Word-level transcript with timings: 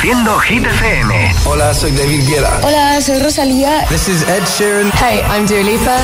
Produciendo 0.00 0.38
Hit 0.38 0.64
FM. 0.64 1.34
Hola, 1.44 1.74
soy 1.74 1.90
David 1.90 2.26
Guerra. 2.26 2.58
Hola, 2.62 3.02
soy 3.02 3.18
Rosalía. 3.18 3.84
This 3.90 4.08
is 4.08 4.22
Ed 4.22 4.44
Sheeran. 4.46 4.90
Hey, 4.94 5.20
I'm 5.28 5.46
Dua 5.46 5.60
Lipa. 5.60 5.98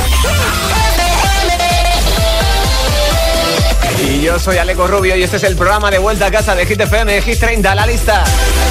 Y 4.06 4.20
yo 4.20 4.38
soy 4.38 4.58
Aleco 4.58 4.86
Rubio 4.86 5.16
y 5.16 5.22
este 5.22 5.38
es 5.38 5.44
el 5.44 5.56
programa 5.56 5.90
de 5.90 5.96
Vuelta 5.96 6.26
a 6.26 6.30
Casa 6.30 6.54
de 6.54 6.66
Hit 6.66 6.78
FM, 6.78 7.22
Hit 7.22 7.40
30, 7.40 7.74
la 7.74 7.86
lista. 7.86 8.22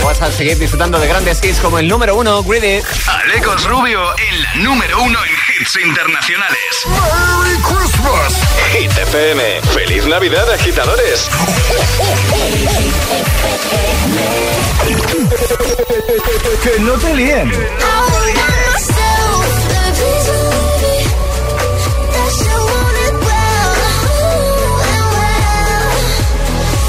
Vas 0.04 0.22
a 0.22 0.32
seguir 0.32 0.60
disfrutando 0.60 1.00
de 1.00 1.08
grandes 1.08 1.44
hits 1.44 1.60
como 1.60 1.80
el 1.80 1.88
número 1.88 2.16
uno, 2.16 2.44
Greedy. 2.44 2.84
Alecos 3.07 3.68
Rubio 3.68 4.00
en 4.30 4.44
la 4.44 4.55
número 4.57 5.02
uno 5.02 5.18
en 5.26 5.32
hits 5.60 5.76
internacionales. 5.84 6.86
Ross. 8.06 8.36
Hit 8.72 8.92
¡Feliz 9.74 10.05
Navidad, 10.05 10.50
agitadores! 10.52 11.30
¡Que 16.64 16.80
no 16.80 16.94
te 16.94 17.14
líen! 17.16 17.52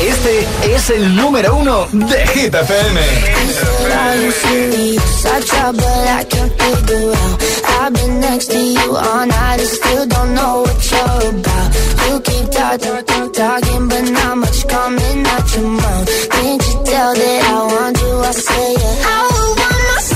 Este 0.01 0.47
es 0.75 0.91
el 0.91 1.17
número 1.17 1.55
uno 1.55 1.89
de 1.93 2.27
Hit 2.29 2.55
FM. 2.55 3.01
hallucinates 3.97 5.11
Such 5.25 5.47
trouble 5.47 5.99
I 6.21 6.25
can't 6.33 6.53
figure 6.61 7.13
out 7.23 7.37
I've 7.79 7.93
been 7.95 8.21
next 8.21 8.47
to 8.53 8.59
you 8.59 8.89
all 8.97 9.27
night 9.27 9.61
I 9.61 9.69
still 9.79 10.07
don't 10.07 10.35
know 10.35 10.55
what 10.65 10.79
you're 10.91 11.23
about 11.33 11.69
You 12.05 12.15
keep 12.29 12.47
talking, 12.51 13.05
talking, 13.11 13.33
talking 13.33 13.89
But 13.89 14.05
not 14.17 14.35
much 14.39 14.61
coming 14.69 15.21
out 15.35 15.47
your 15.55 15.69
mouth 15.81 16.09
Can't 16.35 16.63
you 16.69 16.77
tell 16.91 17.13
that 17.21 17.41
I 17.55 17.59
want 17.75 17.97
you, 18.03 18.13
I 18.31 18.33
say 18.47 18.73
it 18.73 18.99
I 19.07 19.19
want 19.35 19.85
myself 19.89 20.16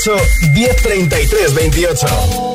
28 0.00 0.86
1033 0.86 1.52
28. 1.52 2.49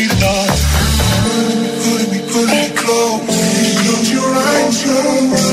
me 0.00 0.08
love. 0.20 0.60
Put 1.84 2.10
me, 2.10 2.18
put 2.32 2.46
me 2.48 2.64
close. 2.74 3.20
Close 3.82 4.10
your 4.10 4.34
eyes, 4.34 4.82
close. 4.82 5.49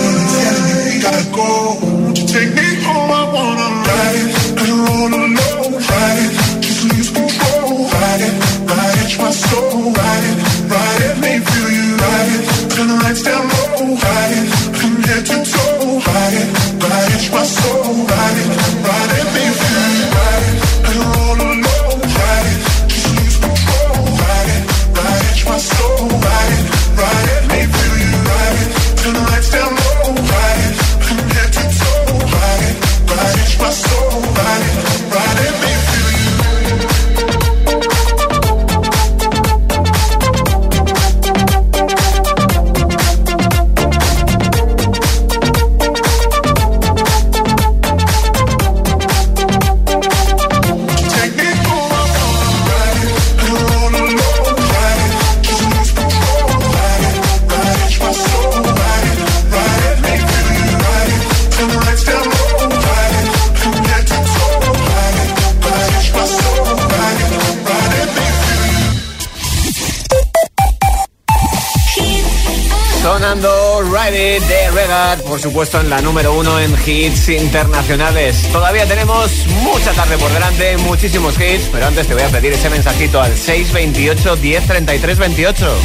por 75.37 75.43
supuesto, 75.43 75.79
en 75.79 75.91
la 75.91 76.01
número 76.01 76.33
uno 76.33 76.59
en 76.59 76.73
hits 76.83 77.29
internacionales. 77.29 78.49
Todavía 78.51 78.87
tenemos 78.87 79.45
mucha 79.61 79.91
tarde 79.91 80.17
por 80.17 80.31
delante, 80.31 80.75
muchísimos 80.77 81.35
hits, 81.39 81.69
pero 81.71 81.85
antes 81.85 82.07
te 82.07 82.15
voy 82.15 82.23
a 82.23 82.29
pedir 82.29 82.53
ese 82.53 82.71
mensajito 82.71 83.21
al 83.21 83.37
628 83.37 84.35
10 84.35 84.65
33 84.65 85.19
28. 85.19 85.75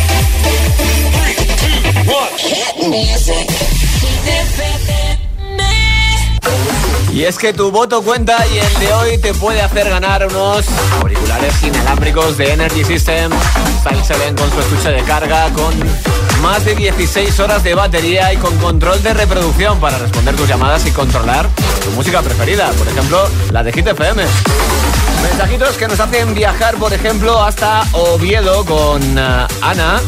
Y 7.12 7.24
es 7.24 7.36
que 7.36 7.52
tu 7.52 7.70
voto 7.70 8.00
cuenta 8.00 8.38
y 8.54 8.58
el 8.58 8.74
de 8.78 8.92
hoy 8.94 9.18
te 9.18 9.34
puede 9.34 9.60
hacer 9.60 9.90
ganar 9.90 10.26
unos 10.28 10.64
auriculares 10.98 11.62
inalámbricos 11.62 12.38
de 12.38 12.52
Energy 12.54 12.84
System. 12.84 13.30
Style 13.80 14.02
7 14.02 14.34
con 14.34 14.50
su 14.50 14.60
estuche 14.60 14.92
de 14.92 15.02
carga, 15.02 15.50
con 15.50 15.74
más 16.42 16.64
de 16.64 16.74
16 16.74 17.38
horas 17.38 17.62
de 17.62 17.74
batería 17.74 18.32
y 18.32 18.36
con 18.36 18.58
control 18.58 19.00
de 19.00 19.14
reproducción 19.14 19.78
para 19.78 19.96
responder 19.96 20.34
tus 20.34 20.48
llamadas 20.48 20.84
y 20.86 20.90
controlar 20.90 21.48
tu 21.84 21.90
música 21.92 22.20
preferida, 22.20 22.68
por 22.72 22.88
ejemplo, 22.88 23.28
la 23.52 23.62
de 23.62 23.72
Hit 23.72 23.86
FM. 23.86 24.24
Mensajitos 25.22 25.76
que 25.76 25.86
nos 25.86 26.00
hacen 26.00 26.34
viajar, 26.34 26.74
por 26.76 26.92
ejemplo, 26.92 27.42
hasta 27.42 27.84
Oviedo 27.92 28.64
con 28.64 29.00
eh, 29.16 29.46
Ana. 29.60 30.00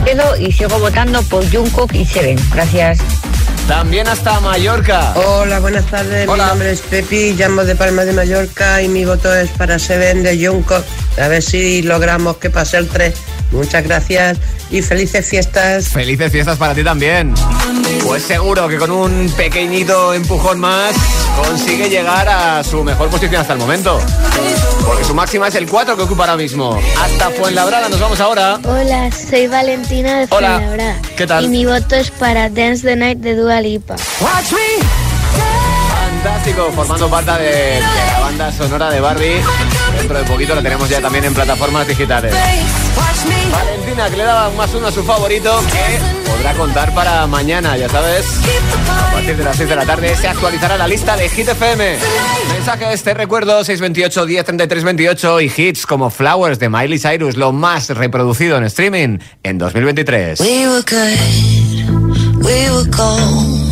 Oviedo 0.00 0.36
y 0.38 0.50
sigo 0.50 0.78
votando 0.80 1.22
por 1.22 1.48
Jungkook 1.48 1.94
y 1.94 2.04
Seven. 2.04 2.38
Gracias. 2.52 2.98
También 3.68 4.08
hasta 4.08 4.40
Mallorca. 4.40 5.14
Hola, 5.14 5.60
buenas 5.60 5.86
tardes. 5.86 6.28
Hola. 6.28 6.44
Mi 6.44 6.50
nombre 6.50 6.72
es 6.72 6.80
Pepi, 6.80 7.34
llamo 7.34 7.62
de 7.62 7.76
Palma 7.76 8.04
de 8.04 8.12
Mallorca 8.12 8.82
y 8.82 8.88
mi 8.88 9.04
voto 9.04 9.32
es 9.32 9.50
para 9.50 9.78
Seven 9.78 10.24
de 10.24 10.44
Jungkook. 10.44 10.84
A 11.22 11.28
ver 11.28 11.42
si 11.42 11.82
logramos 11.82 12.38
que 12.38 12.50
pase 12.50 12.78
el 12.78 12.88
3. 12.88 13.14
Muchas 13.52 13.84
gracias 13.84 14.38
y 14.70 14.82
felices 14.82 15.26
fiestas. 15.26 15.88
Felices 15.88 16.32
fiestas 16.32 16.58
para 16.58 16.74
ti 16.74 16.82
también. 16.82 17.34
Pues 18.04 18.22
seguro 18.22 18.66
que 18.68 18.78
con 18.78 18.90
un 18.90 19.30
pequeñito 19.36 20.14
empujón 20.14 20.58
más 20.58 20.94
consigue 21.36 21.88
llegar 21.88 22.28
a 22.28 22.64
su 22.64 22.82
mejor 22.82 23.08
posición 23.10 23.42
hasta 23.42 23.52
el 23.52 23.58
momento. 23.58 24.00
Porque 24.86 25.04
su 25.04 25.14
máxima 25.14 25.48
es 25.48 25.54
el 25.54 25.68
4 25.68 25.96
que 25.96 26.02
ocupa 26.02 26.24
ahora 26.24 26.36
mismo. 26.36 26.80
Hasta 26.98 27.30
Fuenlabrada, 27.30 27.88
nos 27.88 28.00
vamos 28.00 28.20
ahora. 28.20 28.58
Hola, 28.64 29.10
soy 29.12 29.46
Valentina 29.46 30.20
de 30.20 30.26
Hola. 30.30 30.56
Fuenlabrada. 30.56 31.02
¿Qué 31.16 31.26
tal? 31.26 31.44
Y 31.44 31.48
mi 31.48 31.66
voto 31.66 31.94
es 31.94 32.10
para 32.10 32.48
Dance 32.48 32.86
the 32.86 32.96
Night 32.96 33.18
de 33.18 33.36
Dua 33.36 33.60
Lipa. 33.60 33.96
Watch 34.20 34.52
me 34.52 35.01
fantástico, 36.22 36.70
formando 36.72 37.10
parte 37.10 37.32
de, 37.32 37.80
la 37.80 38.20
banda 38.20 38.52
sonora 38.52 38.90
de 38.90 39.00
Barbie. 39.00 39.42
Dentro 39.98 40.18
de 40.18 40.24
poquito 40.24 40.54
la 40.54 40.62
tenemos 40.62 40.88
ya 40.88 41.00
también 41.00 41.24
en 41.24 41.34
plataformas 41.34 41.86
digitales. 41.86 42.32
Valentina, 43.50 44.08
que 44.08 44.16
le 44.16 44.24
daba 44.24 44.50
más 44.50 44.72
uno 44.72 44.86
a 44.86 44.92
su 44.92 45.02
favorito, 45.02 45.60
que 45.72 46.30
podrá 46.30 46.54
contar 46.54 46.94
para 46.94 47.26
mañana, 47.26 47.76
ya 47.76 47.88
sabes. 47.88 48.24
A 48.88 49.12
partir 49.12 49.36
de 49.36 49.44
las 49.44 49.56
6 49.56 49.68
de 49.68 49.76
la 49.76 49.84
tarde 49.84 50.16
se 50.16 50.28
actualizará 50.28 50.78
la 50.78 50.86
lista 50.86 51.16
de 51.16 51.28
Hit 51.28 51.48
FM. 51.48 51.98
Mensaje 52.52 52.92
este 52.92 53.14
recuerdo 53.14 53.64
628 53.64 54.26
1033 54.26 54.84
28 54.84 55.40
y 55.40 55.52
hits 55.56 55.86
como 55.86 56.08
Flowers 56.10 56.60
de 56.60 56.68
Miley 56.68 57.00
Cyrus, 57.00 57.36
lo 57.36 57.52
más 57.52 57.88
reproducido 57.88 58.56
en 58.56 58.64
streaming 58.64 59.18
en 59.42 59.58
2023. 59.58 60.38
We 60.38 60.68
were 60.68 60.82
good, 60.82 62.44
we 62.44 62.70
were 62.70 63.71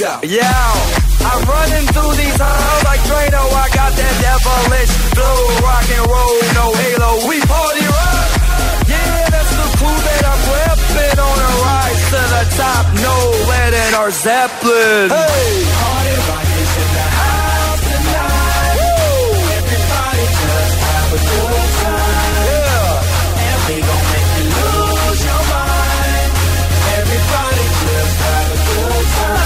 up. 0.00 0.24
Yeah, 0.24 0.48
I'm 1.20 1.42
running 1.44 1.86
through 1.92 2.14
these 2.16 2.38
halls 2.40 2.82
like 2.88 3.02
Drano. 3.04 3.44
I 3.44 3.68
got 3.76 3.92
that 3.92 4.14
devilish 4.24 4.92
flow, 5.12 5.38
rock 5.60 5.84
and 5.84 6.06
roll, 6.08 6.38
no 6.56 6.66
halo. 6.72 7.10
We 7.28 7.36
party 7.44 7.84
rock. 7.84 8.30
Yeah, 8.88 9.28
that's 9.28 9.52
the 9.52 9.68
crew 9.76 9.92
that 9.92 10.22
I'm 10.32 10.42
repping 10.48 11.18
on 11.20 11.38
a 11.44 11.50
rise 11.60 12.02
to 12.08 12.20
the 12.24 12.44
top. 12.56 12.84
No 13.04 13.16
lead 13.52 13.74
in 13.74 13.92
our 14.00 14.10
Zeppelin. 14.10 15.12
Hey, 15.12 15.52
party 15.76 16.14
in 16.16 16.88
the 16.96 17.06
house 17.12 17.82
tonight. 17.84 18.80
Everybody 19.60 20.24
just 20.40 20.76
have 20.88 21.10
a 21.12 21.20
good 21.20 21.68
time. 21.84 22.40
Yeah, 22.48 23.44
and 23.44 23.60
we 23.68 23.76
gon' 23.84 24.04
make 24.08 24.30
you 24.40 24.46
lose 24.56 25.20
your 25.20 25.42
mind. 25.52 26.30
Everybody 26.96 27.64
just 27.82 28.16
have 28.24 28.48
a 28.48 28.56
good 28.56 29.06
time. 29.20 29.41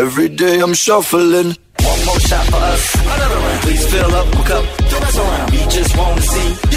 Every 0.00 0.28
day 0.28 0.60
I'm 0.60 0.72
shuffling. 0.72 1.56
One 1.80 2.04
more 2.06 2.20
shot 2.20 2.46
for 2.46 2.56
us. 2.56 2.94
Another 2.94 3.36
round. 3.36 3.60
Please 3.62 3.86
fill 3.90 4.14
up 4.14 4.34
my 4.34 4.44
cup. 4.44 4.64
Don't 4.90 5.00
mess 5.02 5.18
around. 5.18 5.50
We 5.50 5.58
just 5.76 5.96
wanna 5.96 6.22
see 6.22 6.69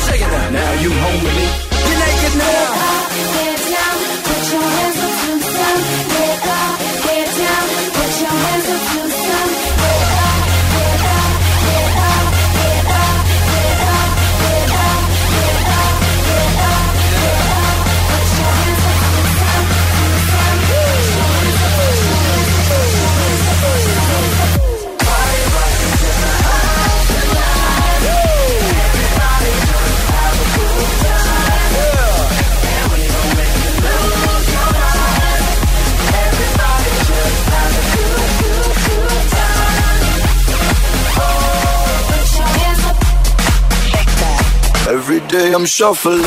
day 45.33 45.51
I'm 45.51 45.65
shuffling. 45.65 46.21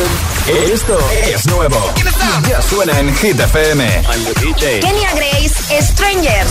Esto 0.72 0.98
es 1.12 1.46
nuevo. 1.46 1.78
Ya 2.48 2.60
suena 2.60 2.98
en 2.98 3.14
Hit 3.14 3.38
FM. 3.38 3.84
I'm 3.84 4.24
the 4.24 4.35
DJ. 4.40 4.81
Kenya 4.81 5.11
Grace, 5.14 5.54
Strangers. 5.81 6.50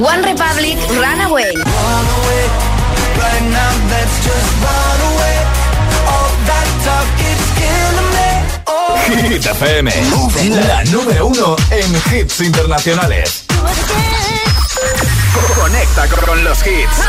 One 0.00 0.22
Republic, 0.22 0.78
Runaway. 0.88 1.52
Run 1.52 2.06
away. 2.18 2.44
Right 3.20 3.46
now, 3.52 3.72
let's 3.92 4.16
just 4.24 4.50
run 4.64 5.00
away. 5.12 5.36
All 6.08 6.32
that 6.48 6.68
talk, 6.86 7.08
it's 7.28 7.48
killing 7.60 8.10
me. 8.16 8.30
Oh. 8.66 9.28
Hit 9.28 9.44
FM. 9.44 9.90
La 10.66 10.84
número 10.84 11.26
uno 11.26 11.56
en 11.70 11.92
hits 12.10 12.40
internacionales. 12.40 13.44
Conecta 15.54 16.08
con 16.08 16.44
los 16.44 16.66
hits. 16.66 17.02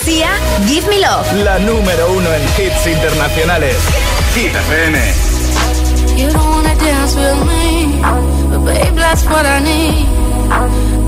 Sia, 0.00 0.30
Give 0.66 0.86
Me 0.88 0.98
Love. 1.00 1.32
La 1.44 1.58
número 1.58 2.12
uno 2.12 2.32
en 2.32 2.42
hits 2.56 2.86
internacionales. 2.86 3.76
Hit 4.34 4.54
FM. 4.54 4.98
You 6.16 6.30
don't 6.30 6.46
wanna 6.46 6.74
dance 6.76 7.14
with 7.14 7.44
me, 7.44 8.00
but 8.48 8.64
babe, 8.64 8.94
that's 8.94 9.24
what 9.26 9.44
I 9.44 9.60
need. 9.60 10.06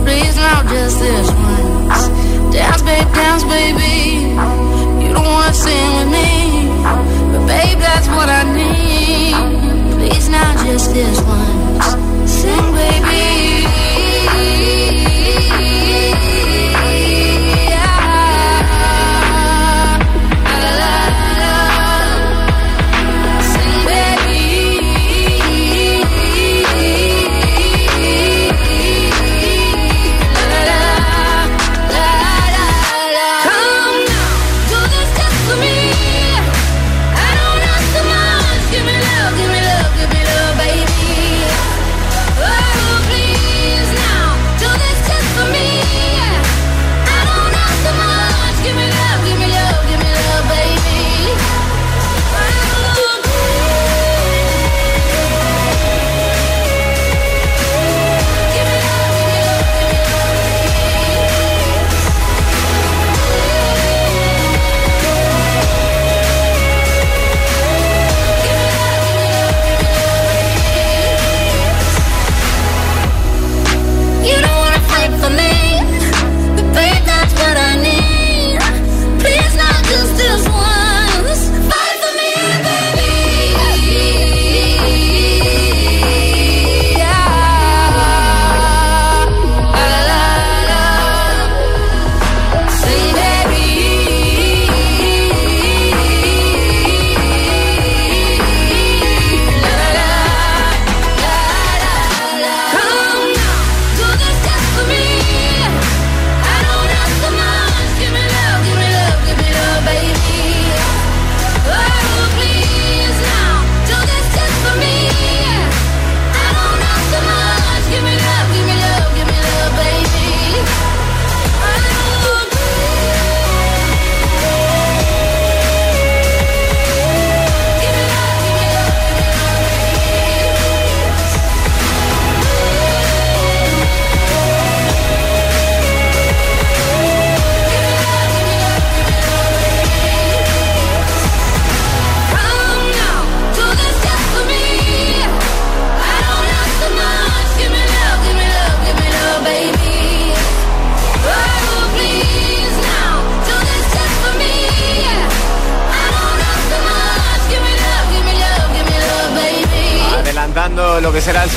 Please 0.05 0.37
now, 0.37 0.63
just 0.69 0.99
this 1.01 1.31
once. 1.31 2.09
Dance, 2.53 2.83
babe, 2.83 3.09
dance, 3.15 3.45
baby. 3.45 4.37
You 5.03 5.15
don't 5.15 5.25
wanna 5.25 5.55
sing 5.55 5.95
with 5.97 6.09
me, 6.09 6.68
but 6.83 7.47
babe, 7.47 7.79
that's 7.79 8.09
what 8.09 8.29
I 8.29 8.43
need. 8.55 9.35
Please 9.97 10.29
now, 10.29 10.65
just 10.65 10.95
this 10.95 11.21
once. 11.23 12.31
Sing, 12.31 12.73
baby. 12.73 13.38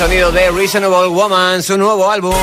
Sonido 0.02 0.32
de 0.32 0.50
Reasonable 0.50 1.06
Woman, 1.06 1.62
su 1.62 1.78
nuevo 1.78 2.10
álbum. 2.10 2.34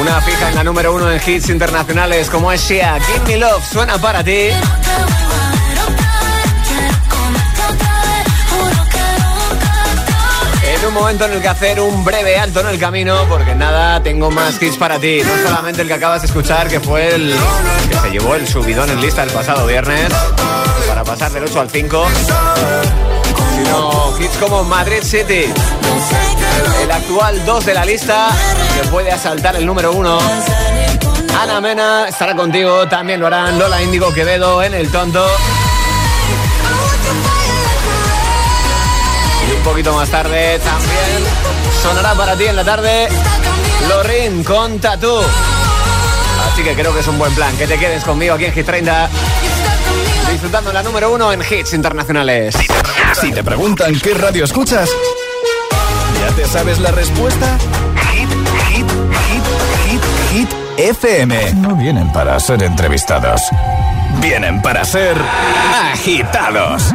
Una 0.00 0.20
fija 0.22 0.48
en 0.48 0.54
la 0.54 0.64
número 0.64 0.94
uno 0.94 1.12
en 1.12 1.20
hits 1.20 1.50
internacionales 1.50 2.30
como 2.30 2.50
es 2.50 2.62
Shea, 2.62 2.98
Give 2.98 3.20
Me 3.26 3.36
Love, 3.36 3.62
suena 3.62 3.98
para 3.98 4.24
ti. 4.24 4.48
En 10.62 10.86
un 10.86 10.94
momento 10.94 11.26
en 11.26 11.32
el 11.34 11.42
que 11.42 11.48
hacer 11.48 11.78
un 11.78 12.02
breve 12.02 12.38
alto 12.38 12.60
en 12.60 12.68
el 12.68 12.78
camino, 12.78 13.26
porque 13.28 13.54
nada, 13.54 14.02
tengo 14.02 14.30
más 14.30 14.62
hits 14.62 14.78
para 14.78 14.98
ti. 14.98 15.20
No 15.22 15.46
solamente 15.46 15.82
el 15.82 15.88
que 15.88 15.94
acabas 15.94 16.22
de 16.22 16.28
escuchar, 16.28 16.68
que 16.68 16.80
fue 16.80 17.14
el 17.14 17.34
que 17.90 17.96
se 17.98 18.10
llevó 18.10 18.34
el 18.34 18.48
subidón 18.48 18.88
en 18.88 18.98
lista 19.02 19.24
el 19.24 19.30
pasado 19.30 19.66
viernes, 19.66 20.08
para 20.88 21.04
pasar 21.04 21.30
del 21.32 21.44
8 21.44 21.60
al 21.60 21.68
5, 21.68 22.06
sino 23.64 24.14
hits 24.18 24.36
como 24.38 24.64
Madrid 24.64 25.02
City, 25.02 25.44
el 26.82 26.90
actual 26.90 27.44
2 27.44 27.66
de 27.66 27.74
la 27.74 27.84
lista, 27.84 28.28
que 28.74 28.88
puede 28.88 29.10
asaltar 29.10 29.56
el 29.56 29.66
número 29.66 29.92
1. 29.92 30.18
Ana 31.40 31.60
Mena 31.60 32.08
estará 32.08 32.34
contigo, 32.34 32.86
también 32.88 33.20
lo 33.20 33.26
harán 33.26 33.58
Lola 33.58 33.82
Índigo 33.82 34.12
Quevedo 34.12 34.62
en 34.62 34.74
el 34.74 34.90
tonto. 34.90 35.26
Y 39.48 39.56
un 39.56 39.62
poquito 39.62 39.94
más 39.94 40.08
tarde 40.08 40.58
también 40.58 41.24
sonará 41.82 42.14
para 42.14 42.36
ti 42.36 42.46
en 42.46 42.56
la 42.56 42.64
tarde 42.64 43.08
Lorin 43.88 44.44
con 44.44 44.78
Tatú. 44.78 45.20
Así 46.50 46.62
que 46.62 46.74
creo 46.74 46.94
que 46.94 47.00
es 47.00 47.08
un 47.08 47.18
buen 47.18 47.34
plan 47.34 47.54
que 47.56 47.66
te 47.66 47.78
quedes 47.78 48.04
conmigo 48.04 48.34
aquí 48.34 48.46
en 48.46 48.52
Hit 48.52 48.66
30 48.66 49.10
disfrutando 50.30 50.72
la 50.72 50.82
número 50.82 51.12
uno 51.12 51.32
en 51.32 51.40
hits 51.40 51.74
internacionales. 51.74 52.54
Si 53.20 53.32
te 53.32 53.42
preguntan 53.42 53.98
qué 54.00 54.14
radio 54.14 54.44
escuchas, 54.44 54.88
¿ya 56.20 56.34
te 56.34 56.46
sabes 56.46 56.78
la 56.78 56.90
respuesta? 56.92 57.58
Hit, 58.12 58.28
hit, 58.68 58.86
hit, 59.28 59.44
hit, 59.86 60.02
hit, 60.32 60.50
FM. 60.78 61.54
No 61.54 61.74
vienen 61.74 62.12
para 62.12 62.38
ser 62.40 62.62
entrevistados, 62.62 63.42
vienen 64.20 64.62
para 64.62 64.84
ser 64.84 65.16
agitados. 65.92 66.94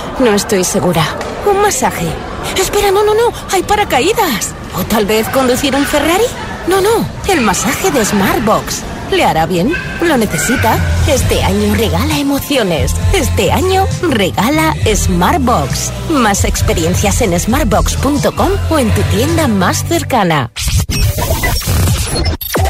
no 0.21 0.33
estoy 0.33 0.63
segura. 0.63 1.03
Un 1.49 1.61
masaje. 1.61 2.07
Espera, 2.55 2.91
no, 2.91 3.03
no, 3.03 3.13
no. 3.13 3.33
Hay 3.51 3.63
paracaídas. 3.63 4.53
O 4.77 4.83
tal 4.83 5.05
vez 5.05 5.27
conducir 5.29 5.75
un 5.75 5.85
Ferrari. 5.85 6.23
No, 6.67 6.79
no. 6.79 7.05
El 7.27 7.41
masaje 7.41 7.91
de 7.91 8.05
Smartbox. 8.05 8.81
¿Le 9.11 9.25
hará 9.25 9.45
bien? 9.45 9.73
¿Lo 10.01 10.15
necesita? 10.17 10.77
Este 11.07 11.43
año 11.43 11.73
regala 11.75 12.17
emociones. 12.17 12.93
Este 13.13 13.51
año 13.51 13.85
regala 14.01 14.75
Smartbox. 14.85 15.91
Más 16.11 16.45
experiencias 16.45 17.21
en 17.21 17.37
smartbox.com 17.37 18.51
o 18.69 18.79
en 18.79 18.93
tu 18.93 19.01
tienda 19.03 19.47
más 19.47 19.83
cercana. 19.85 20.51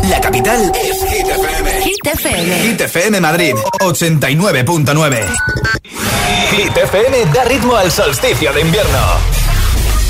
La 0.10 0.20
capital 0.20 0.72
es 0.82 1.04
Hit 1.14 1.28
FM. 1.28 1.82
Hit 1.84 2.08
FM. 2.08 2.60
Hit 2.62 2.82
FM 2.82 3.22
Madrid 3.22 3.54
89.9. 3.80 5.81
Hit 6.52 6.76
FM 6.76 7.28
da 7.34 7.46
ritmo 7.46 7.78
al 7.78 7.90
solsticio 7.90 8.52
de 8.52 8.60
invierno. 8.60 9.00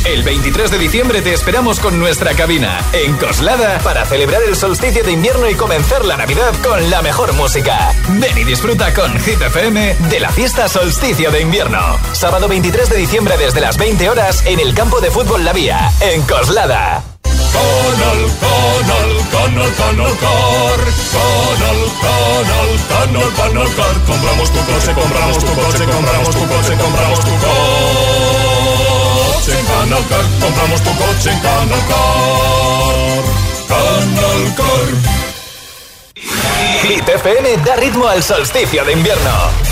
El 0.05 0.23
23 0.23 0.71
de 0.71 0.77
diciembre 0.79 1.21
te 1.21 1.33
esperamos 1.33 1.79
con 1.79 1.99
nuestra 1.99 2.33
cabina 2.33 2.83
en 2.93 3.15
Coslada 3.17 3.77
para 3.83 4.05
celebrar 4.05 4.41
el 4.47 4.55
solsticio 4.55 5.03
de 5.03 5.11
invierno 5.11 5.47
y 5.47 5.53
comenzar 5.53 6.03
la 6.03 6.17
Navidad 6.17 6.51
con 6.63 6.89
la 6.89 7.03
mejor 7.03 7.33
música. 7.33 7.93
Ven 8.09 8.35
y 8.35 8.43
disfruta 8.43 8.91
con 8.91 9.19
Hit 9.19 9.39
FM 9.39 9.95
de 10.09 10.19
la 10.19 10.31
fiesta 10.31 10.67
solsticio 10.67 11.29
de 11.29 11.41
invierno. 11.41 11.99
Sábado 12.13 12.47
23 12.47 12.89
de 12.89 12.97
diciembre 12.97 13.37
desde 13.37 13.61
las 13.61 13.77
20 13.77 14.09
horas 14.09 14.43
en 14.47 14.59
el 14.59 14.73
campo 14.73 14.99
de 14.99 15.11
fútbol 15.11 15.45
La 15.45 15.53
Vía, 15.53 15.91
en 16.01 16.23
Coslada. 16.23 17.10
Canal, 17.53 18.21
canal, 18.41 19.11
canal, 19.31 19.69
canal 19.79 20.13
car. 20.23 20.81
Canal, 21.13 21.79
canal, 22.03 22.69
canal, 22.89 23.29
canal 23.37 23.69
car. 23.75 23.95
Compramos 24.07 24.49
tu 24.51 24.59
coche, 24.65 24.91
compramos 24.93 25.37
tu 25.37 25.45
coche, 25.47 25.85
compramos 25.85 26.35
tu 26.35 26.47
coche, 26.47 26.73
compramos 26.77 27.19
tu 27.19 27.33
coche 27.45 28.01
en 29.57 29.65
Canal 29.65 30.07
Car. 30.07 30.25
Compramos 30.39 30.81
tu 30.81 30.89
coche 30.95 31.31
en 31.31 31.39
Canal 31.39 31.83
Car. 31.89 33.23
Canal 33.67 34.55
Car. 34.55 34.87
Hit 36.83 37.07
FM 37.07 37.57
da 37.65 37.75
ritmo 37.75 38.07
al 38.07 38.23
solsticio 38.23 38.83
de 38.85 38.93
invierno. 38.93 39.70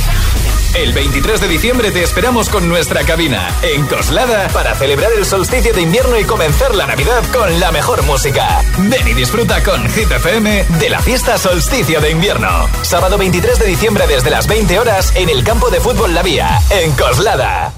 El 0.76 0.94
23 0.94 1.42
de 1.42 1.48
diciembre 1.48 1.92
te 1.92 2.04
esperamos 2.04 2.48
con 2.50 2.70
nuestra 2.70 3.04
cabina 3.04 3.50
en 3.64 3.86
Coslada 3.88 4.48
para 4.50 4.76
celebrar 4.76 5.12
el 5.18 5.26
solsticio 5.26 5.74
de 5.74 5.82
invierno 5.82 6.18
y 6.20 6.24
comenzar 6.24 6.76
la 6.76 6.86
Navidad 6.86 7.24
con 7.34 7.60
la 7.60 7.72
mejor 7.72 8.04
música. 8.04 8.62
Ven 8.78 9.08
y 9.08 9.14
disfruta 9.14 9.64
con 9.64 9.90
Hit 9.90 10.12
FM 10.12 10.66
de 10.80 10.90
la 10.90 11.00
fiesta 11.00 11.38
solsticio 11.38 12.00
de 12.02 12.12
invierno. 12.12 12.68
Sábado 12.84 13.18
23 13.18 13.58
de 13.60 13.66
diciembre 13.66 14.06
desde 14.08 14.30
las 14.30 14.48
20 14.48 14.80
horas 14.80 15.12
en 15.16 15.30
el 15.30 15.44
campo 15.44 15.70
de 15.70 15.80
fútbol 15.80 16.14
La 16.14 16.22
Vía, 16.22 16.62
en 16.70 16.92
Coslada. 16.92 17.74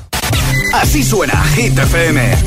Así 0.74 1.04
suena 1.04 1.42
Hit 1.56 1.78
FM. 1.78 2.38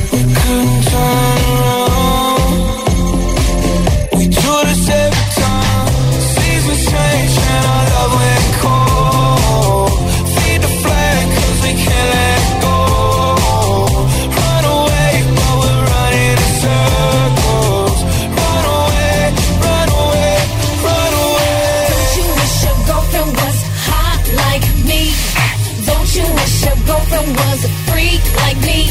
Girlfriend 27.15 27.37
was 27.37 27.63
a 27.63 27.69
freak 27.87 28.23
like 28.35 28.57
me? 28.61 28.89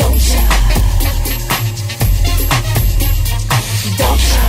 Don't 0.00 0.22
you? 0.30 0.40
Don't 4.00 4.22
you? 4.30 4.44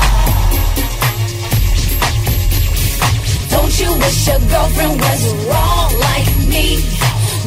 Don't 3.50 3.74
you 3.80 3.90
wish 4.00 4.28
your 4.28 4.40
girlfriend 4.40 5.02
was 5.02 5.22
wrong 5.48 5.92
like 6.00 6.30
me? 6.48 6.66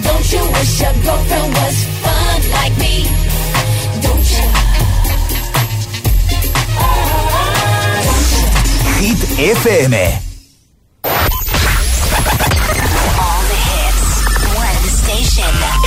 Don't 0.02 0.32
you 0.32 0.42
wish 0.52 0.80
your 0.82 0.94
girlfriend 1.04 1.54
was 1.54 1.76
fun 2.02 2.40
like 2.52 2.76
me? 2.78 2.94
Don't 4.04 4.28
you? 4.36 4.46
Hit 9.00 9.20
FM. 9.56 10.31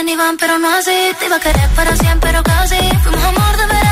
Llaman, 0.00 0.36
pero 0.38 0.58
no 0.58 0.68
así. 0.68 1.12
Te 1.18 1.26
iba 1.26 1.36
a 1.36 1.40
querer 1.40 1.68
para 1.76 1.96
siempre, 1.96 2.30
pero 2.30 2.42
casi. 2.42 2.76
Fuimos 3.02 3.24
amor 3.24 3.56
de 3.56 3.66
verano 3.66 3.91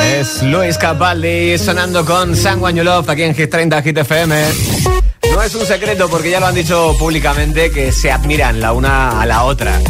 Es 0.00 0.42
Luis 0.42 0.76
Capaldi 0.78 1.58
sonando 1.58 2.04
con 2.04 2.34
Someone 2.34 2.78
You 2.78 2.84
Love 2.84 3.08
aquí 3.08 3.22
en 3.22 3.34
Hit 3.34 3.50
30 3.50 3.82
Hit 3.82 3.98
FM. 3.98 4.44
No 5.32 5.42
es 5.42 5.54
un 5.54 5.64
secreto 5.66 6.08
porque 6.08 6.30
ya 6.30 6.40
lo 6.40 6.46
han 6.46 6.54
dicho 6.54 6.94
públicamente 6.98 7.70
que 7.70 7.92
se 7.92 8.10
admiran 8.10 8.60
la 8.60 8.72
una 8.72 9.20
a 9.20 9.26
la 9.26 9.44
otra. 9.44 9.80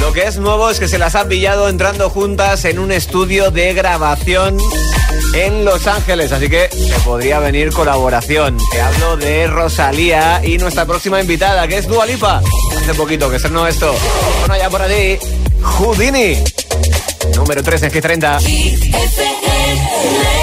Lo 0.00 0.12
que 0.12 0.26
es 0.26 0.38
nuevo 0.38 0.70
es 0.70 0.80
que 0.80 0.88
se 0.88 0.98
las 0.98 1.14
han 1.14 1.28
pillado 1.28 1.68
entrando 1.68 2.10
juntas 2.10 2.64
en 2.64 2.78
un 2.78 2.90
estudio 2.90 3.50
de 3.50 3.74
grabación 3.74 4.58
en 5.34 5.64
Los 5.64 5.86
Ángeles, 5.86 6.32
así 6.32 6.48
que 6.48 6.68
podría 7.04 7.38
venir 7.38 7.72
colaboración. 7.72 8.58
Te 8.70 8.80
hablo 8.80 9.16
de 9.16 9.46
Rosalía 9.46 10.40
y 10.44 10.58
nuestra 10.58 10.86
próxima 10.86 11.20
invitada, 11.20 11.66
que 11.68 11.78
es 11.78 11.86
Dualipa. 11.86 12.42
Hace 12.76 12.94
poquito 12.94 13.30
que 13.30 13.38
no 13.48 13.66
esto. 13.66 13.94
Bueno, 14.40 14.56
ya 14.56 14.70
por 14.70 14.82
allí, 14.82 15.18
Houdini. 15.62 16.42
Número 17.34 17.62
3 17.62 17.82
en 17.82 17.90
G30. 17.90 20.37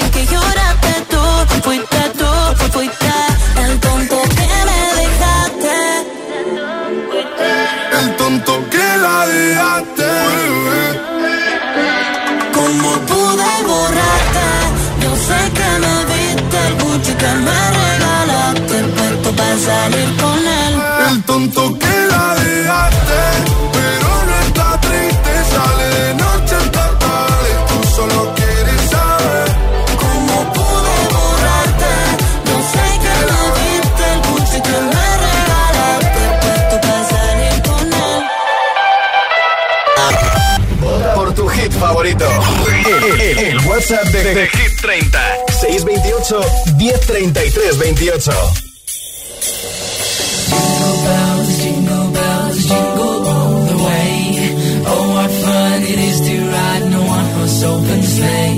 que 0.00 0.26
lloraste 0.26 0.92
tú, 1.10 1.20
fuiste 1.62 2.00
tú, 2.18 2.26
fuiste 2.72 3.12
el 3.64 3.78
tonto 3.80 4.22
que 4.22 4.48
me 4.68 4.80
dejaste. 5.00 5.76
El 8.00 8.16
tonto 8.16 8.52
que 8.70 8.96
la 9.04 9.26
dejaste. 9.26 10.10
Como 12.54 12.90
pude 13.10 13.50
borrarte, 13.66 14.48
yo 15.02 15.16
sé 15.16 15.40
que 15.58 15.68
me 15.82 15.94
viste 16.10 16.58
el 16.68 16.74
Gucci 16.82 17.12
que 17.12 17.32
me 17.46 17.60
regalaste, 17.80 18.78
el 18.78 18.86
puesto 18.86 19.32
para 19.36 19.58
salir 19.58 20.16
con 20.16 20.38
él. 20.38 20.74
El 21.10 21.22
tonto 21.24 21.78
que 21.78 22.01
WhatsApp 43.92 44.12
de, 44.12 44.22
de, 44.22 44.32
de 44.34 44.74
30 44.80 45.18
628 45.46 46.76
1033 46.76 47.76
28 47.76 48.22
Jingle 50.48 51.02
bells, 51.04 51.62
jingle 51.62 52.10
bells, 52.10 52.56
jingle 52.66 53.28
all 53.28 53.66
the 53.66 53.76
way. 53.84 54.14
Oh, 54.86 55.04
what 55.14 55.30
fun 55.30 55.82
it 55.82 55.98
is 55.98 56.20
to 56.20 56.34
ride 56.52 56.82
in 56.82 56.92
a 56.94 57.02
one 57.02 57.28
horse 57.36 57.62
open 57.64 58.02
sleigh. 58.02 58.51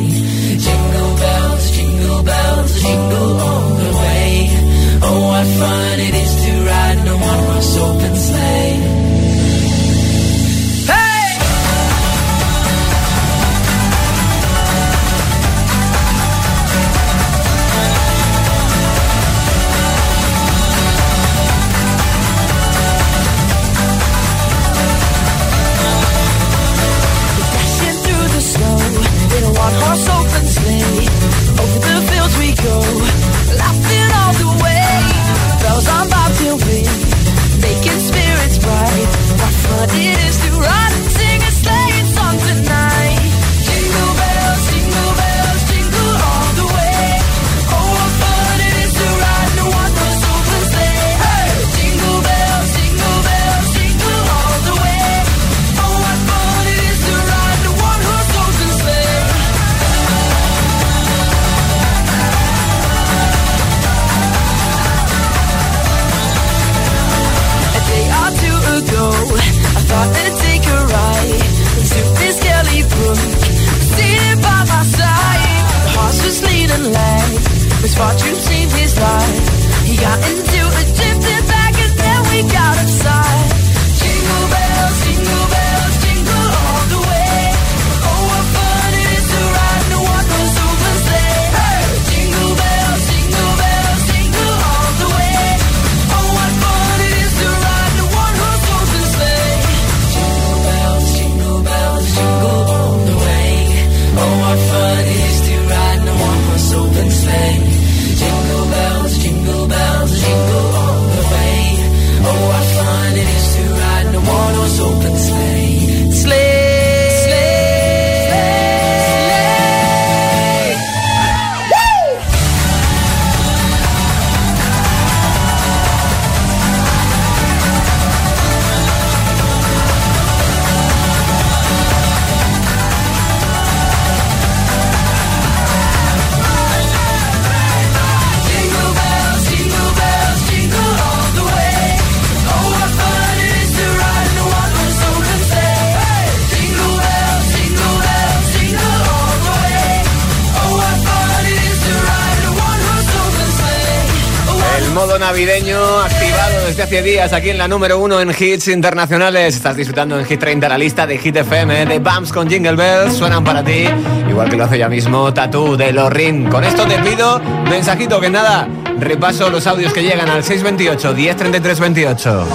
navideño 155.24 155.78
activado 156.02 156.66
desde 156.66 156.82
hace 156.82 157.02
días 157.02 157.32
aquí 157.32 157.48
en 157.48 157.56
la 157.56 157.66
número 157.66 157.98
uno 157.98 158.20
en 158.20 158.30
hits 158.38 158.68
internacionales. 158.68 159.56
Estás 159.56 159.74
disfrutando 159.74 160.18
en 160.18 160.26
Hit 160.26 160.38
30 160.38 160.68
la 160.68 160.76
lista 160.76 161.06
de 161.06 161.16
Hit 161.16 161.36
FM 161.36 161.82
eh, 161.82 161.86
de 161.86 161.98
Bams 161.98 162.30
con 162.30 162.46
Jingle 162.46 162.76
Bells. 162.76 163.16
Suenan 163.16 163.42
para 163.42 163.64
ti, 163.64 163.86
igual 164.28 164.50
que 164.50 164.56
lo 164.56 164.64
hace 164.64 164.76
ya 164.76 164.90
mismo 164.90 165.32
Tatú 165.32 165.78
de 165.78 165.94
Lorrin. 165.94 166.50
Con 166.50 166.62
esto 166.62 166.84
te 166.86 166.98
pido 166.98 167.40
mensajito 167.70 168.20
que 168.20 168.28
nada, 168.28 168.68
repaso 168.98 169.48
los 169.48 169.66
audios 169.66 169.94
que 169.94 170.02
llegan 170.02 170.28
al 170.28 170.44
628 170.44 171.14
1033 171.14 171.80
28. 171.80 172.46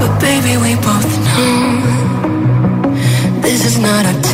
But 0.00 0.20
baby, 0.20 0.56
we 0.56 0.74
both 0.74 1.06
this 3.42 3.64
is 3.64 3.78
not 3.78 4.06
a 4.06 4.31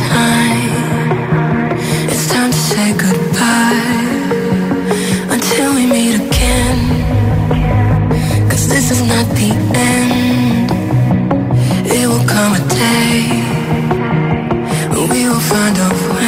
find 15.49 15.77
a 15.79 16.13
way 16.13 16.18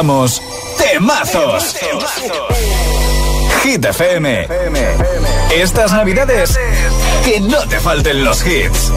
presentamos 0.00 0.40
Temazos. 0.78 1.74
Temazos. 1.74 2.10
Hit 3.62 3.84
FM. 3.84 4.48
Estas 5.54 5.92
navidades, 5.92 6.58
que 7.24 7.40
no 7.40 7.58
te 7.68 7.78
falten 7.80 8.24
los 8.24 8.42
hits. 8.46 8.92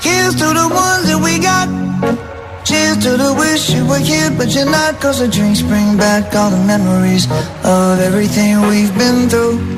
Here's 0.00 0.34
to 0.36 0.54
the 0.54 0.68
ones 0.68 1.06
that 1.08 1.20
we 1.22 1.38
got. 1.38 1.68
Cheers 2.64 2.98
to 2.98 3.16
the 3.16 3.34
wish 3.34 3.70
you 3.70 3.86
were 3.86 3.98
here, 3.98 4.30
but 4.30 4.54
you're 4.54 4.70
not. 4.70 5.00
Cause 5.00 5.18
the 5.18 5.28
drinks 5.28 5.60
bring 5.62 5.96
back 5.96 6.34
all 6.34 6.50
the 6.50 6.64
memories 6.64 7.26
of 7.64 8.00
everything 8.00 8.60
we've 8.68 8.96
been 8.96 9.28
through. 9.28 9.77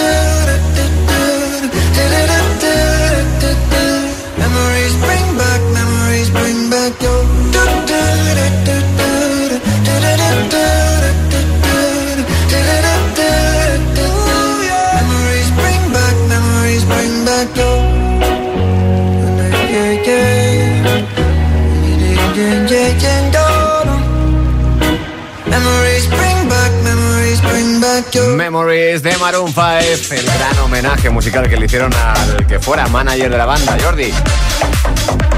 Memories 28.41 29.03
de 29.03 29.15
Maroon 29.17 29.49
5, 29.49 30.15
el 30.15 30.25
gran 30.25 30.57
homenaje 30.63 31.11
musical 31.11 31.47
que 31.47 31.57
le 31.57 31.67
hicieron 31.67 31.93
al 31.93 32.47
que 32.47 32.59
fuera 32.59 32.87
manager 32.87 33.29
de 33.29 33.37
la 33.37 33.45
banda, 33.45 33.77
Jordi. 33.79 34.11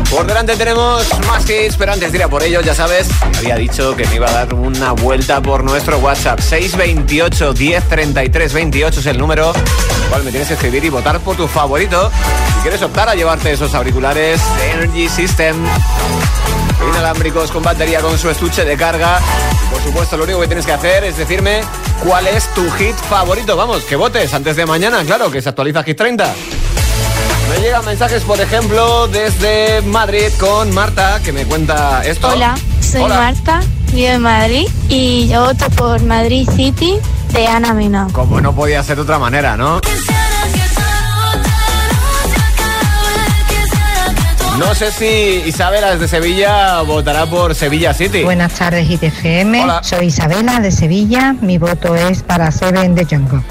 Por 0.09 0.25
delante 0.25 0.55
tenemos 0.55 1.05
más 1.27 1.43
hits, 1.49 1.75
pero 1.75 1.91
antes 1.91 2.13
de 2.13 2.17
ir 2.17 2.23
a 2.23 2.29
por 2.29 2.43
ellos, 2.43 2.63
ya 2.63 2.73
sabes, 2.73 3.09
había 3.37 3.57
dicho 3.57 3.93
que 3.97 4.07
me 4.07 4.15
iba 4.15 4.29
a 4.29 4.31
dar 4.31 4.53
una 4.53 4.93
vuelta 4.93 5.41
por 5.41 5.65
nuestro 5.65 5.97
WhatsApp. 5.97 6.39
628 6.39 7.53
10 7.53 7.89
33 7.89 8.53
28 8.53 8.99
es 9.01 9.05
el 9.05 9.17
número 9.17 9.49
al 9.49 10.09
cual 10.09 10.23
me 10.23 10.31
tienes 10.31 10.47
que 10.47 10.53
escribir 10.53 10.85
y 10.85 10.89
votar 10.89 11.19
por 11.19 11.35
tu 11.35 11.45
favorito. 11.49 12.09
Si 12.55 12.61
quieres 12.61 12.81
optar 12.83 13.09
a 13.09 13.15
llevarte 13.15 13.51
esos 13.51 13.75
auriculares 13.75 14.39
de 14.57 14.71
Energy 14.71 15.09
System 15.09 15.57
inalámbricos 16.93 17.51
con 17.51 17.63
batería 17.63 17.99
con 18.01 18.17
su 18.17 18.29
estuche 18.29 18.63
de 18.63 18.77
carga. 18.77 19.19
Por 19.71 19.81
supuesto, 19.81 20.15
lo 20.15 20.23
único 20.25 20.39
que 20.41 20.47
tienes 20.47 20.65
que 20.65 20.73
hacer 20.73 21.03
es 21.03 21.17
decirme 21.17 21.61
cuál 22.03 22.27
es 22.27 22.47
tu 22.53 22.69
hit 22.71 22.95
favorito. 22.95 23.55
Vamos, 23.57 23.83
que 23.83 23.95
votes 23.95 24.33
antes 24.33 24.55
de 24.55 24.65
mañana, 24.65 25.03
claro, 25.03 25.31
que 25.31 25.41
se 25.41 25.49
actualiza 25.49 25.83
Hit 25.83 25.97
30. 25.97 26.33
Me 27.49 27.59
llegan 27.59 27.83
mensajes, 27.85 28.23
por 28.23 28.39
ejemplo, 28.39 29.07
desde 29.07 29.81
Madrid 29.81 30.29
con 30.39 30.73
Marta, 30.73 31.19
que 31.23 31.33
me 31.33 31.45
cuenta 31.45 32.03
esto. 32.05 32.29
Hola, 32.29 32.55
soy 32.79 33.01
Hola. 33.01 33.15
Marta, 33.15 33.61
vivo 33.91 34.09
en 34.09 34.21
Madrid 34.21 34.67
y 34.87 35.27
yo 35.27 35.45
voto 35.45 35.69
por 35.71 36.01
Madrid 36.03 36.47
City 36.55 36.97
de 37.31 37.47
Ana 37.47 37.73
Mena. 37.73 38.07
Como 38.11 38.39
no 38.39 38.53
podía 38.53 38.83
ser 38.83 38.97
de 38.97 39.01
otra 39.01 39.19
manera, 39.19 39.57
¿no? 39.57 39.81
No 44.57 44.75
sé 44.75 44.91
si 44.91 45.49
Isabela 45.49 45.91
desde 45.91 46.07
Sevilla 46.07 46.81
votará 46.81 47.25
por 47.25 47.55
Sevilla 47.55 47.93
City. 47.93 48.23
Buenas 48.23 48.53
tardes, 48.53 48.87
ITFM. 48.89 49.63
Hola. 49.63 49.83
Soy 49.83 50.07
Isabela 50.07 50.59
de 50.59 50.71
Sevilla. 50.71 51.35
Mi 51.41 51.57
voto 51.57 51.95
es 51.95 52.21
para 52.21 52.51
Seven 52.51 52.93
de 52.93 53.05
Jungle. 53.05 53.41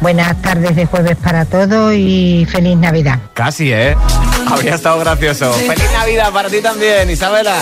Buenas 0.00 0.40
tardes 0.40 0.76
de 0.76 0.86
jueves 0.86 1.16
para 1.16 1.44
todos 1.46 1.92
y 1.94 2.46
feliz 2.48 2.76
Navidad. 2.76 3.18
Casi, 3.34 3.72
¿eh? 3.72 3.96
Habría 4.48 4.76
estado 4.76 5.00
gracioso. 5.00 5.52
Feliz 5.52 5.90
Navidad 5.92 6.30
para 6.32 6.48
ti 6.48 6.60
también, 6.60 7.10
Isabela. 7.10 7.56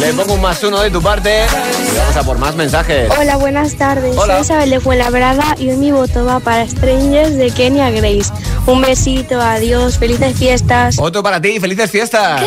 Le 0.00 0.12
pongo 0.14 0.34
un 0.34 0.40
más 0.40 0.62
uno 0.64 0.80
de 0.80 0.90
tu 0.90 1.00
parte 1.02 1.44
y 1.46 1.96
vamos 1.96 2.16
a 2.16 2.22
por 2.22 2.38
más 2.38 2.54
mensajes. 2.56 3.10
Hola, 3.18 3.36
buenas 3.36 3.74
tardes. 3.74 4.16
Hola. 4.16 4.34
Soy 4.34 4.42
Isabel 4.42 4.70
de 4.70 4.80
Fuenlabrada 4.80 5.54
y 5.58 5.70
hoy 5.70 5.76
mi 5.76 5.92
voto 5.92 6.24
va 6.24 6.40
para 6.40 6.66
Strangers 6.68 7.36
de 7.36 7.50
Kenya 7.50 7.90
Grace. 7.90 8.32
Un 8.66 8.80
besito, 8.82 9.40
adiós, 9.40 9.98
felices 9.98 10.36
fiestas. 10.36 10.96
Otro 10.98 11.22
para 11.22 11.40
ti, 11.40 11.58
felices 11.60 11.90
fiestas. 11.90 12.42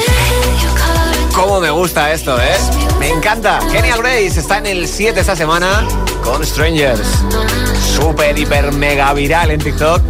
Cómo 1.33 1.59
me 1.59 1.69
gusta 1.69 2.13
esto, 2.13 2.39
¿eh? 2.39 2.55
Me 2.99 3.09
encanta. 3.09 3.59
Kenya 3.71 3.97
Grace 3.97 4.39
está 4.39 4.57
en 4.57 4.67
el 4.67 4.87
7 4.87 5.19
esta 5.19 5.35
semana 5.35 5.85
con 6.23 6.45
Strangers. 6.45 7.01
Súper, 7.95 8.37
hiper, 8.37 8.71
mega 8.71 9.13
viral 9.13 9.51
en 9.51 9.59
TikTok. 9.59 10.01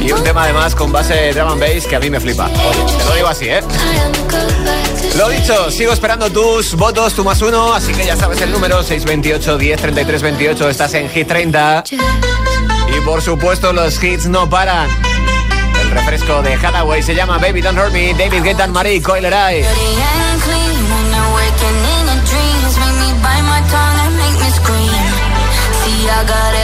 Y 0.00 0.12
un 0.12 0.22
tema 0.22 0.44
además 0.44 0.74
con 0.74 0.92
base 0.92 1.14
de 1.14 1.32
drum 1.32 1.52
and 1.52 1.60
bass 1.60 1.86
que 1.86 1.96
a 1.96 2.00
mí 2.00 2.10
me 2.10 2.20
flipa. 2.20 2.46
Oye, 2.46 2.98
te 2.98 3.04
lo 3.04 3.14
digo 3.14 3.28
así, 3.28 3.48
¿eh? 3.48 3.60
Lo 5.16 5.28
dicho, 5.28 5.70
sigo 5.70 5.92
esperando 5.92 6.30
tus 6.30 6.74
votos, 6.74 7.14
tu 7.14 7.24
más 7.24 7.40
uno, 7.42 7.72
así 7.72 7.92
que 7.92 8.04
ya 8.04 8.16
sabes 8.16 8.40
el 8.40 8.50
número 8.50 8.82
628 8.82 9.58
10 9.58 9.80
33 9.80 10.22
28, 10.22 10.68
estás 10.70 10.94
en 10.94 11.08
Hit 11.08 11.28
30. 11.28 11.84
Y 11.90 13.00
por 13.04 13.22
supuesto 13.22 13.72
los 13.72 14.02
hits 14.02 14.26
no 14.26 14.48
paran. 14.48 14.88
El 15.80 15.90
refresco 15.90 16.42
de 16.42 16.54
Hathaway 16.54 17.02
se 17.02 17.14
llama 17.14 17.38
Baby 17.38 17.60
Don't 17.60 17.78
Hurt 17.78 17.92
Me, 17.92 18.14
David 18.14 18.42
Guetta, 18.42 18.66
Marie, 18.66 19.00
Coiler 19.00 19.32
Eye. 19.32 19.64
I 26.06 26.63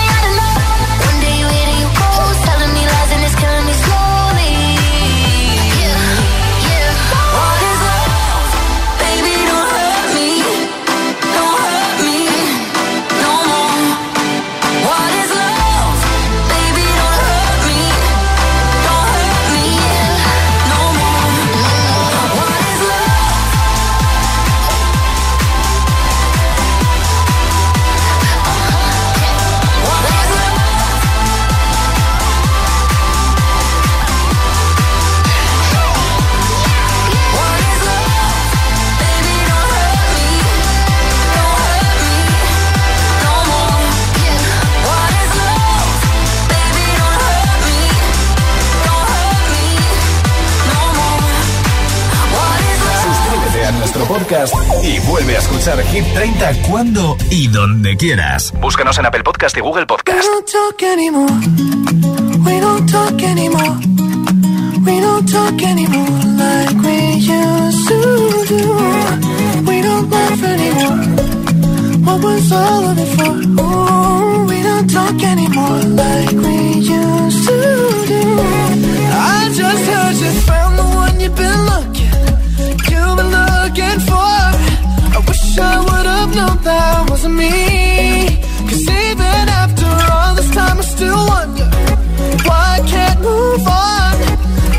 podcast 54.11 54.53
y 54.83 54.99
vuelve 55.07 55.37
a 55.37 55.39
escuchar 55.39 55.81
Hit 55.83 56.03
30 56.13 56.63
cuando 56.69 57.15
y 57.29 57.47
donde 57.47 57.95
quieras. 57.95 58.51
Búscanos 58.59 58.97
en 58.97 59.05
Apple 59.05 59.23
Podcast 59.23 59.55
y 59.57 59.61
Google 59.61 59.81
We 59.83 59.87
Podcast. 59.87 60.27
don't 60.27 60.45
talk 60.51 60.83
anymore. 60.83 61.31
We 62.43 62.59
don't 62.59 62.91
talk 62.91 63.21
anymore. 63.23 63.77
We 64.85 64.99
don't 64.99 65.31
talk 65.31 65.61
anymore 65.61 66.09
like 66.35 66.75
we 66.85 67.13
used 67.21 67.87
to 67.87 68.45
do. 68.49 68.75
We 69.65 69.81
don't 69.81 70.09
laugh 70.11 70.43
anymore. 70.43 70.97
What 72.03 72.21
was 72.21 72.51
all 72.51 72.85
of 72.89 72.97
it 72.97 73.07
for? 73.15 73.31
Ooh, 73.31 74.45
we 74.45 74.61
don't 74.61 74.89
talk 74.91 75.23
anymore 75.23 75.79
like 75.95 76.31
we 76.31 76.81
used 76.81 77.47
to 77.47 77.57
do. 78.07 78.39
I 79.13 79.49
just 79.55 79.85
heard 79.85 80.15
you 80.17 80.31
found 80.41 80.77
the 80.77 80.83
one 80.83 81.19
you've 81.21 81.35
been 81.35 81.65
looking. 81.65 81.90
Looking 83.91 84.07
for. 84.07 84.15
I 84.15 85.23
wish 85.27 85.57
I 85.59 85.79
would 85.83 86.05
have 86.05 86.33
known 86.33 86.63
that 86.63 87.09
wasn't 87.09 87.35
me. 87.35 88.39
Cause 88.69 88.87
even 88.87 89.43
after 89.61 89.91
all 90.13 90.33
this 90.33 90.49
time, 90.51 90.77
I 90.77 90.81
still 90.81 91.21
wonder 91.27 91.67
why 92.47 92.79
I 92.79 92.87
can't 92.87 93.19
move 93.19 93.67
on. 93.67 94.15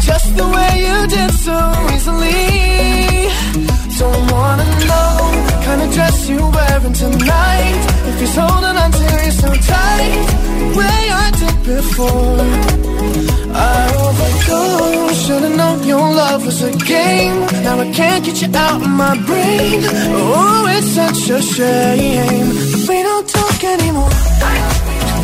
Just 0.00 0.34
the 0.34 0.46
way 0.56 0.72
you 0.86 0.96
did 1.08 1.30
so 1.46 1.56
easily. 1.92 3.28
Don't 3.98 4.24
wanna 4.32 4.64
know 4.88 5.12
the 5.48 5.56
kind 5.66 5.82
of 5.82 5.92
dress 5.92 6.28
you're 6.30 6.50
wearing 6.50 6.94
tonight. 6.94 7.82
If 8.08 8.20
he's 8.20 8.34
holding 8.34 8.76
on 8.82 8.90
to 8.92 9.04
you 9.24 9.32
so 9.42 9.48
tight, 9.72 10.24
the 10.58 10.68
way 10.78 11.00
I 11.22 11.30
did 11.40 11.56
before. 11.64 12.91
I. 14.51 15.12
Should've 15.12 15.57
known 15.57 15.84
your 15.84 16.01
love 16.01 16.45
was 16.45 16.62
a 16.62 16.72
game. 16.72 17.40
Now 17.64 17.78
I 17.78 17.90
can't 17.93 18.24
get 18.24 18.43
you 18.43 18.49
out 18.55 18.82
of 18.82 18.88
my 18.88 19.14
brain. 19.28 19.80
Oh, 20.18 20.66
it's 20.76 20.88
such 20.99 21.30
a 21.30 21.40
shame. 21.40 22.49
We 22.88 23.03
don't 23.09 23.28
talk 23.28 23.62
anymore. 23.62 24.11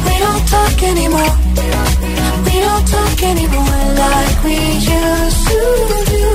We 0.07 0.14
don't 0.25 0.45
talk 0.55 0.83
anymore. 0.93 1.33
We 2.47 2.57
don't 2.66 2.87
talk 2.97 3.23
anymore 3.33 3.83
like 4.05 4.45
we 4.45 4.57
used 4.97 5.43
to 5.51 5.61
do. 6.14 6.27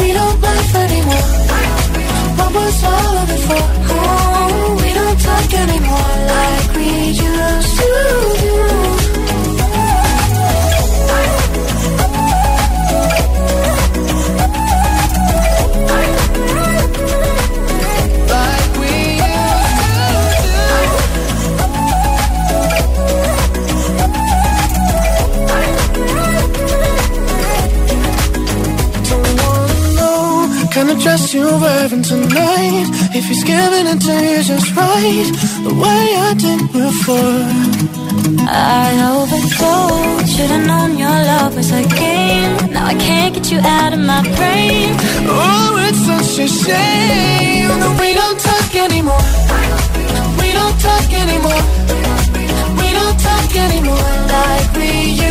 We 0.00 0.08
don't 0.18 0.38
laugh 0.40 0.74
anymore. 0.84 1.26
What 2.38 2.50
was 2.54 2.84
all 2.84 3.14
of 3.22 3.30
it 3.36 3.42
for? 3.48 3.62
Oh, 3.96 4.39
kind 30.80 30.92
of 30.96 31.02
dress 31.02 31.34
you're 31.34 31.58
wearing 31.60 32.02
tonight. 32.02 32.86
If 33.12 33.24
he's 33.28 33.44
giving 33.44 33.86
it 33.92 34.00
to 34.06 34.14
you 34.28 34.42
just 34.42 34.74
right, 34.74 35.28
the 35.66 35.74
way 35.82 36.04
I 36.28 36.32
did 36.44 36.60
before. 36.72 37.44
I 38.48 38.88
overdosed. 39.12 40.32
Should've 40.32 40.66
known 40.66 40.96
your 40.96 41.18
love 41.32 41.54
was 41.56 41.70
a 41.70 41.84
game. 42.02 42.72
Now 42.72 42.86
I 42.86 42.94
can't 42.94 43.34
get 43.34 43.52
you 43.52 43.60
out 43.60 43.92
of 43.92 44.00
my 44.00 44.22
brain. 44.36 44.96
Oh, 45.28 45.76
it's 45.86 46.00
such 46.08 46.44
a 46.46 46.48
shame 46.48 47.68
that 47.82 47.94
we 48.00 48.08
don't 48.20 48.40
talk 48.48 48.72
anymore. 48.86 49.26
We 50.40 50.48
don't 50.58 50.78
talk 50.88 51.08
anymore. 51.24 51.62
We 52.80 52.88
don't 52.98 53.18
talk 53.28 53.50
anymore 53.66 54.12
like 54.32 54.68
we 54.76 54.90
used 55.24 55.29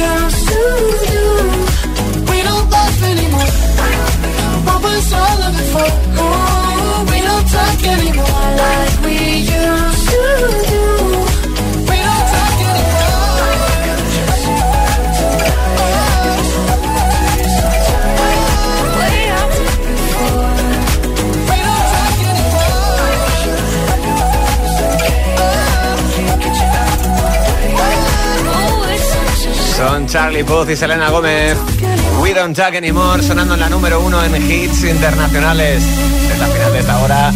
Son 29.79 30.07
Charlie 30.07 30.43
Puth 30.43 30.69
y 30.69 30.75
Selena 30.75 31.09
Gómez. 31.09 31.57
We 32.21 32.33
don't 32.33 32.55
talk 32.55 32.75
anymore, 32.75 33.23
sonando 33.23 33.53
en 33.53 33.59
la 33.61 33.69
número 33.69 34.01
uno 34.01 34.23
en 34.23 34.35
hits 34.35 34.83
internacionales. 34.83 35.83
Es 36.31 36.39
la 36.39 36.47
final 36.47 36.73
de 36.73 36.79
esta 36.79 36.97
hora 36.99 37.31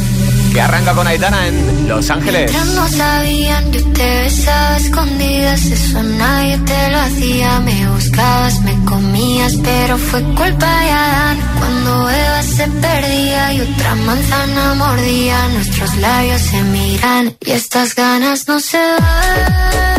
que 0.53 0.61
arranca 0.61 0.93
con 0.93 1.07
Aitana 1.07 1.47
en 1.47 1.87
Los 1.87 2.09
Ángeles. 2.09 2.51
Ya 2.51 2.63
no 2.65 2.87
sabían, 2.87 3.71
yo 3.71 3.81
te 3.93 4.19
besaba 4.23 4.77
escondidas, 4.77 5.65
eso 5.65 6.03
nadie 6.03 6.57
te 6.59 6.91
lo 6.91 6.97
hacía. 6.99 7.59
Me 7.61 7.89
buscabas, 7.89 8.61
me 8.61 8.85
comías, 8.85 9.53
pero 9.63 9.97
fue 9.97 10.21
culpa 10.21 10.79
de 10.81 10.91
Adán. 10.91 11.37
Cuando 11.57 12.09
Eva 12.09 12.43
se 12.43 12.67
perdía 12.67 13.53
y 13.53 13.61
otra 13.61 13.95
manzana 13.95 14.73
mordía, 14.75 15.47
nuestros 15.49 15.95
labios 15.97 16.41
se 16.41 16.61
miran 16.63 17.35
y 17.39 17.51
estas 17.51 17.95
ganas 17.95 18.47
no 18.47 18.59
se 18.59 18.77
van. 18.77 19.92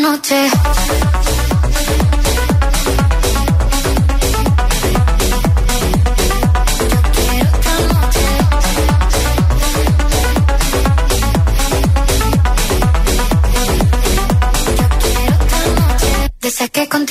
Noche. 0.00 1.43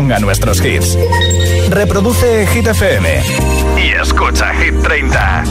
ponga 0.00 0.18
nuestros 0.18 0.62
hits. 0.62 0.96
Reproduce 1.68 2.46
Hit 2.46 2.68
FM 2.68 3.22
y 3.76 3.90
escucha 4.00 4.50
Hit 4.54 4.74
30. 4.82 5.44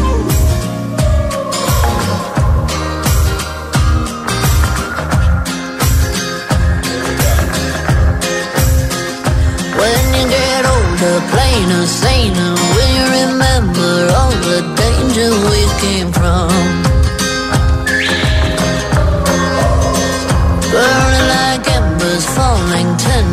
When 9.78 10.14
you 10.16 10.28
get 10.30 10.66
older, 10.66 11.22
plainer, 11.30 11.86
saner, 11.86 12.56
will 12.74 12.92
you 12.98 13.06
remember 13.22 14.12
all 14.18 14.32
the 14.50 14.62
danger 14.76 15.30
we 15.52 15.62
came 15.80 16.12
from? 16.12 16.89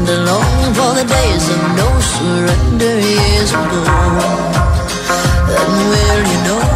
and 0.09 0.21
I 0.21 0.31
long 0.31 0.75
for 0.75 0.95
the 0.95 1.05
days 1.05 1.49
of 1.51 1.61
no 1.77 1.89
surrender 2.01 2.95
years 3.01 3.51
ago. 3.51 3.83
And 5.59 5.73
will 5.91 6.23
you 6.31 6.41
know? 6.49 6.76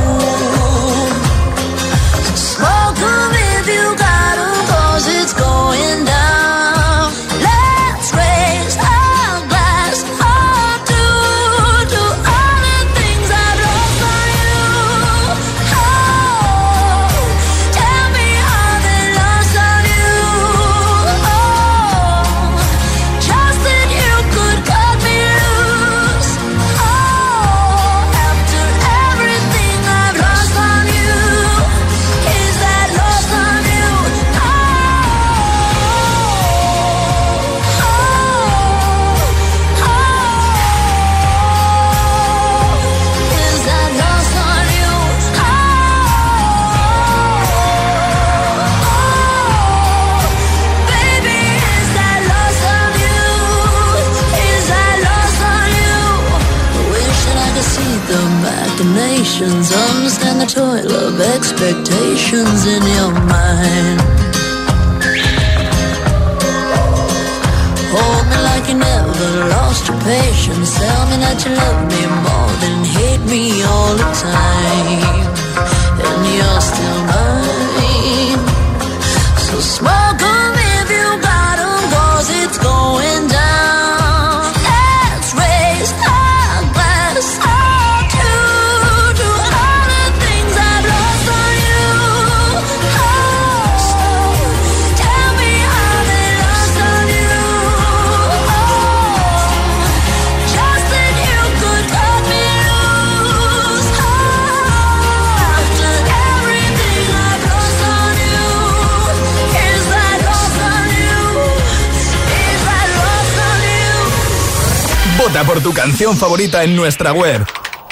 favorita 116.08 116.64
en 116.64 116.74
nuestra 116.76 117.12
web 117.12 117.46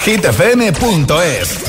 hitfm.es. 0.05 1.68